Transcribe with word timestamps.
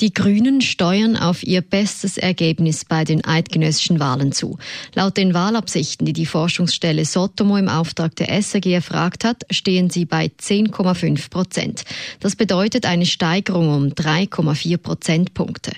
Die 0.00 0.14
Grünen 0.14 0.62
steuern 0.62 1.16
auf 1.16 1.42
ihr 1.42 1.60
bestes 1.60 2.16
Ergebnis 2.16 2.86
bei 2.86 3.04
den 3.04 3.22
eidgenössischen 3.22 4.00
Wahlen 4.00 4.32
zu. 4.32 4.58
Laut 4.94 5.18
den 5.18 5.34
Wahlabsichten, 5.34 6.06
die 6.06 6.14
die 6.14 6.24
Forschungsstelle 6.24 7.04
Sotomo 7.04 7.58
im 7.58 7.68
Auftrag 7.68 8.16
der 8.16 8.40
SAG 8.40 8.64
erfragt 8.66 9.24
hat, 9.24 9.44
stehen 9.50 9.90
sie 9.90 10.06
bei 10.06 10.30
10,5 10.40 11.28
Prozent. 11.28 11.84
Das 12.20 12.34
bedeutet 12.34 12.86
eine 12.86 13.04
Steigerung 13.04 13.74
um 13.74 13.88
3,4 13.88 14.78
Prozentpunkte. 14.78 15.72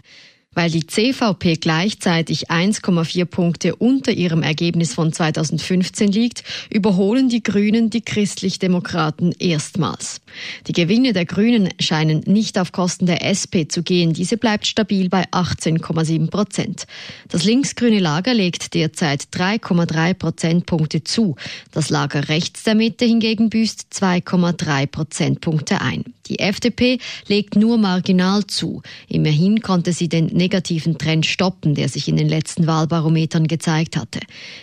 Weil 0.54 0.70
die 0.70 0.86
CVP 0.86 1.56
gleichzeitig 1.56 2.50
1,4 2.50 3.24
Punkte 3.24 3.76
unter 3.76 4.12
ihrem 4.12 4.42
Ergebnis 4.42 4.94
von 4.94 5.12
2015 5.12 6.12
liegt, 6.12 6.44
überholen 6.70 7.28
die 7.28 7.42
Grünen 7.42 7.88
die 7.88 8.02
Christlich-Demokraten 8.02 9.32
erstmals. 9.38 10.20
Die 10.66 10.72
Gewinne 10.72 11.12
der 11.12 11.24
Grünen 11.24 11.70
scheinen 11.80 12.22
nicht 12.26 12.58
auf 12.58 12.72
Kosten 12.72 13.06
der 13.06 13.24
SP 13.24 13.68
zu 13.68 13.82
gehen. 13.82 14.12
Diese 14.12 14.36
bleibt 14.36 14.66
stabil 14.66 15.08
bei 15.08 15.24
18,7 15.30 16.28
Prozent. 16.28 16.86
Das 17.28 17.44
linksgrüne 17.44 17.98
Lager 17.98 18.34
legt 18.34 18.74
derzeit 18.74 19.28
3,3 19.32 20.14
Prozentpunkte 20.14 21.04
zu. 21.04 21.36
Das 21.70 21.90
Lager 21.90 22.28
rechts 22.28 22.62
der 22.64 22.74
Mitte 22.74 23.04
hingegen 23.04 23.50
büßt 23.50 23.86
2,3 23.92 24.86
Prozentpunkte 24.86 25.80
ein. 25.80 26.04
Die 26.26 26.38
FDP 26.38 26.98
legt 27.26 27.56
nur 27.56 27.78
marginal 27.78 28.46
zu. 28.46 28.82
Immerhin 29.08 29.60
konnte 29.60 29.92
sie 29.92 30.08
den 30.08 30.28
negativen 30.42 30.98
Trend 30.98 31.24
stoppen, 31.24 31.76
der 31.76 31.88
sich 31.88 32.08
in 32.08 32.16
den 32.16 32.28
letzten 32.28 32.66
Wahlbarometern 32.66 33.46
gezeigt 33.46 33.96
hatte. 33.96 34.18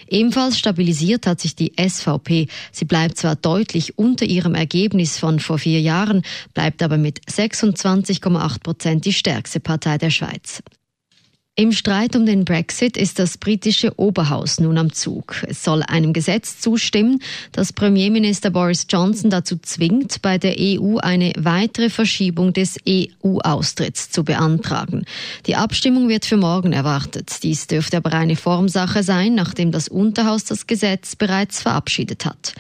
Ebenfalls 0.09 0.59
stabilisiert 0.59 1.25
hat 1.25 1.39
sich 1.39 1.55
die 1.55 1.71
SVP. 1.79 2.47
Sie 2.73 2.85
bleibt 2.85 3.17
zwar 3.17 3.37
deutlich 3.37 3.97
unter 3.97 4.25
ihrem 4.25 4.55
Ergebnis 4.55 5.17
von 5.17 5.39
vor 5.39 5.57
vier 5.57 5.79
Jahren, 5.79 6.23
bleibt 6.53 6.83
aber 6.83 6.97
mit 6.97 7.21
26,8 7.29 8.59
Prozent 8.61 9.05
die 9.05 9.13
stärkste 9.13 9.61
Partei 9.61 9.97
der 9.97 10.09
Schweiz. 10.09 10.61
Im 11.59 11.73
Streit 11.73 12.15
um 12.15 12.25
den 12.25 12.45
Brexit 12.45 12.95
ist 12.95 13.19
das 13.19 13.37
britische 13.37 13.99
Oberhaus 13.99 14.61
nun 14.61 14.77
am 14.77 14.93
Zug. 14.93 15.43
Es 15.45 15.61
soll 15.61 15.83
einem 15.83 16.13
Gesetz 16.13 16.61
zustimmen, 16.61 17.21
das 17.51 17.73
Premierminister 17.73 18.49
Boris 18.49 18.87
Johnson 18.89 19.29
dazu 19.29 19.57
zwingt, 19.57 20.21
bei 20.21 20.37
der 20.37 20.55
EU 20.57 20.99
eine 20.99 21.33
weitere 21.37 21.89
Verschiebung 21.89 22.53
des 22.53 22.77
EU-Austritts 22.87 24.09
zu 24.09 24.23
beantragen. 24.23 25.03
Die 25.47 25.57
Abstimmung 25.57 26.07
wird 26.07 26.23
für 26.23 26.37
morgen 26.37 26.71
erwartet. 26.71 27.43
Dies 27.43 27.67
dürfte 27.67 27.97
aber 27.97 28.13
eine 28.13 28.37
Formsache 28.37 29.03
sein, 29.03 29.35
nachdem 29.35 29.73
das 29.73 29.89
Unterhaus 29.89 30.45
das 30.45 30.65
Gesetz 30.65 31.17
bereits 31.17 31.61
verabschiedet 31.61 32.23
hat. 32.23 32.53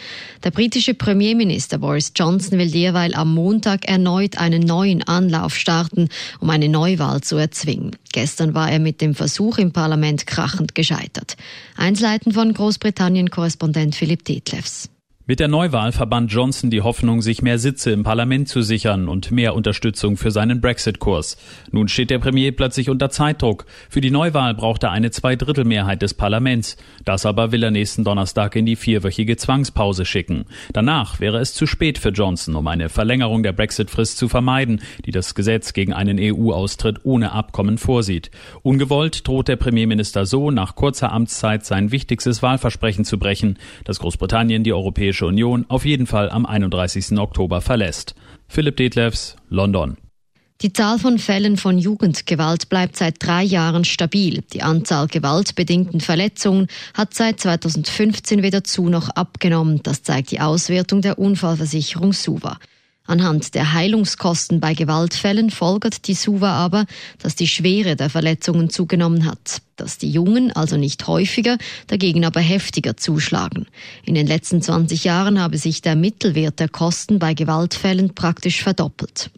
Der 0.43 0.51
britische 0.51 0.93
Premierminister 0.93 1.77
Boris 1.77 2.11
Johnson 2.13 2.59
will 2.59 2.69
derweil 2.69 3.13
am 3.13 3.33
Montag 3.33 3.87
erneut 3.87 4.37
einen 4.37 4.63
neuen 4.63 5.03
Anlauf 5.03 5.55
starten, 5.55 6.09
um 6.41 6.49
eine 6.49 6.67
Neuwahl 6.67 7.21
zu 7.21 7.37
erzwingen. 7.37 7.95
Gestern 8.11 8.53
war 8.53 8.71
er 8.71 8.79
mit 8.79 9.01
dem 9.01 9.13
Versuch 9.15 9.57
im 9.57 9.71
Parlament 9.71 10.25
krachend 10.25 10.75
gescheitert. 10.75 11.37
Einsleiten 11.77 12.31
von 12.31 12.53
Großbritannien-Korrespondent 12.53 13.95
Philipp 13.95 14.25
Detlefs. 14.25 14.89
Mit 15.29 15.39
der 15.39 15.47
Neuwahl 15.47 15.91
verband 15.91 16.31
Johnson 16.31 16.71
die 16.71 16.81
Hoffnung, 16.81 17.21
sich 17.21 17.43
mehr 17.43 17.59
Sitze 17.59 17.91
im 17.91 18.01
Parlament 18.01 18.49
zu 18.49 18.63
sichern 18.63 19.07
und 19.07 19.29
mehr 19.29 19.53
Unterstützung 19.53 20.17
für 20.17 20.31
seinen 20.31 20.59
Brexit-Kurs. 20.59 21.37
Nun 21.71 21.87
steht 21.87 22.09
der 22.09 22.17
Premier 22.17 22.51
plötzlich 22.51 22.89
unter 22.89 23.11
Zeitdruck. 23.11 23.67
Für 23.91 24.01
die 24.01 24.09
Neuwahl 24.09 24.55
braucht 24.55 24.81
er 24.81 24.89
eine 24.89 25.11
Zweidrittelmehrheit 25.11 26.01
des 26.01 26.15
Parlaments. 26.15 26.77
Das 27.05 27.27
aber 27.27 27.51
will 27.51 27.61
er 27.61 27.69
nächsten 27.69 28.03
Donnerstag 28.03 28.55
in 28.55 28.65
die 28.65 28.75
vierwöchige 28.75 29.37
Zwangspause 29.37 30.03
schicken. 30.03 30.45
Danach 30.73 31.19
wäre 31.19 31.37
es 31.37 31.53
zu 31.53 31.67
spät 31.67 31.99
für 31.99 32.09
Johnson, 32.09 32.55
um 32.55 32.65
eine 32.65 32.89
Verlängerung 32.89 33.43
der 33.43 33.53
Brexit-Frist 33.53 34.17
zu 34.17 34.29
vermeiden, 34.29 34.81
die 35.05 35.11
das 35.11 35.35
Gesetz 35.35 35.73
gegen 35.73 35.93
einen 35.93 36.17
EU-Austritt 36.19 37.01
ohne 37.03 37.33
Abkommen 37.33 37.77
vorsieht. 37.77 38.31
Ungewollt 38.63 39.27
droht 39.27 39.47
der 39.47 39.57
Premierminister 39.57 40.25
so, 40.25 40.49
nach 40.49 40.73
kurzer 40.73 41.11
Amtszeit 41.11 41.67
sein 41.67 41.91
wichtigstes 41.91 42.41
Wahlversprechen 42.41 43.05
zu 43.05 43.19
brechen, 43.19 43.59
dass 43.83 43.99
Großbritannien 43.99 44.63
die 44.63 44.73
europäische 44.73 45.18
Europäische 45.19 45.25
Union 45.25 45.65
auf 45.67 45.85
jeden 45.85 46.07
Fall 46.07 46.29
am 46.29 46.45
31. 46.45 47.17
Oktober 47.17 47.61
verlässt. 47.61 48.15
Philipp 48.47 48.77
Detlefs, 48.77 49.35
London. 49.49 49.97
Die 50.61 50.73
Zahl 50.73 50.99
von 50.99 51.19
Fällen 51.19 51.55
von 51.55 51.77
Jugendgewalt 51.77 52.67
bleibt 52.67 52.97
seit 52.97 53.15
drei 53.19 53.43
Jahren 53.43 53.85
stabil. 53.85 54.43
Die 54.53 54.61
Anzahl 54.61 55.07
gewaltbedingten 55.07 56.01
Verletzungen 56.01 56.67
hat 56.93 57.13
seit 57.13 57.39
2015 57.39 58.43
weder 58.43 58.63
zu 58.63 58.89
noch 58.89 59.09
abgenommen. 59.09 59.81
Das 59.83 60.03
zeigt 60.03 60.31
die 60.31 60.41
Auswertung 60.41 61.01
der 61.01 61.17
Unfallversicherung 61.17 62.11
SUVA. 62.11 62.57
Anhand 63.09 63.55
der 63.55 63.73
Heilungskosten 63.73 64.59
bei 64.59 64.75
Gewaltfällen 64.75 65.49
folgert 65.49 66.07
die 66.07 66.13
SUVA 66.13 66.51
aber, 66.51 66.85
dass 67.17 67.35
die 67.35 67.47
Schwere 67.47 67.95
der 67.95 68.11
Verletzungen 68.11 68.69
zugenommen 68.69 69.25
hat, 69.25 69.63
dass 69.77 69.97
die 69.97 70.11
Jungen 70.11 70.51
also 70.51 70.77
nicht 70.77 71.07
häufiger, 71.07 71.57
dagegen 71.87 72.23
aber 72.23 72.39
heftiger 72.39 72.97
zuschlagen. 72.97 73.65
In 74.05 74.13
den 74.13 74.27
letzten 74.27 74.61
20 74.61 75.05
Jahren 75.05 75.41
habe 75.41 75.57
sich 75.57 75.81
der 75.81 75.95
Mittelwert 75.95 76.59
der 76.59 76.69
Kosten 76.69 77.17
bei 77.17 77.33
Gewaltfällen 77.33 78.13
praktisch 78.13 78.61
verdoppelt. 78.61 79.31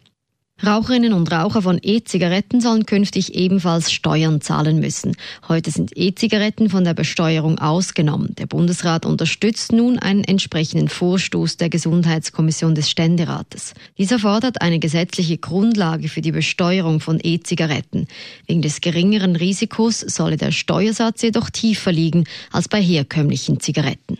Raucherinnen 0.66 1.13
und 1.13 1.31
Raucher 1.31 1.61
von 1.61 1.79
E-Zigaretten 1.81 2.61
sollen 2.61 2.85
künftig 2.85 3.33
ebenfalls 3.33 3.91
Steuern 3.91 4.41
zahlen 4.41 4.79
müssen. 4.79 5.16
Heute 5.47 5.72
sind 5.72 5.91
E-Zigaretten 5.95 6.69
von 6.69 6.83
der 6.83 6.94
Besteuerung 6.94 7.57
ausgenommen. 7.57 8.35
Der 8.38 8.45
Bundesrat 8.45 9.05
unterstützt 9.05 9.72
nun 9.72 9.97
einen 9.97 10.23
entsprechenden 10.23 10.88
Vorstoß 10.88 11.57
der 11.57 11.69
Gesundheitskommission 11.69 12.75
des 12.75 12.89
Ständerates. 12.89 13.73
Dieser 13.97 14.19
fordert 14.19 14.61
eine 14.61 14.79
gesetzliche 14.79 15.38
Grundlage 15.38 16.09
für 16.09 16.22
die 16.22 16.31
Besteuerung 16.31 16.99
von 16.99 17.19
E-Zigaretten. 17.22 18.07
Wegen 18.45 18.61
des 18.61 18.81
geringeren 18.81 19.35
Risikos 19.35 19.99
solle 20.01 20.38
der 20.38 20.51
Steuersatz 20.51 21.23
jedoch 21.23 21.49
tiefer 21.49 21.91
liegen 21.91 22.25
als 22.51 22.67
bei 22.67 22.81
herkömmlichen 22.81 23.59
Zigaretten. 23.59 24.19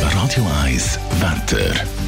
Radio 0.00 0.46
1 0.62 0.98
Wetter. 1.20 2.03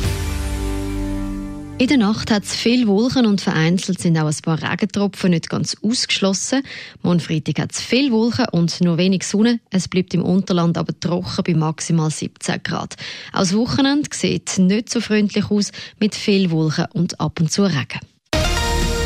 In 1.79 1.89
der 1.89 1.99
Nacht 1.99 2.31
hat 2.31 2.45
es 2.45 2.57
viel 2.57 2.87
Wolken 2.87 3.27
und 3.27 3.43
vereinzelt 3.43 4.01
sind 4.01 4.17
auch 4.17 4.27
ein 4.27 4.37
paar 4.43 4.63
Regentropfen 4.63 5.29
nicht 5.31 5.51
ganz 5.51 5.77
ausgeschlossen. 5.83 6.63
Morgen 7.03 7.21
Freitag 7.21 7.59
hat 7.59 7.73
es 7.73 7.83
viel 7.83 8.11
Wolken 8.13 8.47
und 8.51 8.81
nur 8.81 8.97
wenig 8.97 9.25
Sonne. 9.25 9.61
Es 9.71 9.87
bleibt 9.87 10.15
im 10.15 10.23
Unterland 10.23 10.79
aber 10.79 10.99
trocken 10.99 11.45
bei 11.45 11.53
maximal 11.53 12.11
17 12.11 12.63
Grad. 12.63 12.97
Aus 13.35 13.55
Wochenende 13.55 14.09
sieht 14.11 14.57
nicht 14.57 14.89
so 14.89 15.03
freundlich 15.03 15.51
aus 15.51 15.71
mit 16.01 16.15
viel 16.15 16.51
Wolken 16.51 16.87
und 16.95 17.21
ab 17.21 17.41
und 17.41 17.53
zu 17.53 17.65
Regen. 17.65 18.01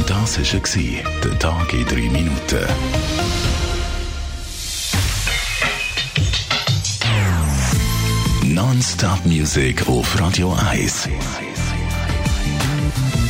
Das 0.07 0.39
war 0.39 1.21
der 1.25 1.39
Tag 1.41 1.73
in 1.73 1.85
drei 1.87 2.09
Minuten. 2.09 2.67
Non-Stop 8.45 9.27
Music 9.27 9.89
auf 9.89 10.21
Radio 10.21 10.57
1. 10.71 11.09